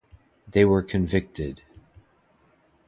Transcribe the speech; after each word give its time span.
They 0.47 0.65
were 0.65 0.81
convicted. 0.81 1.61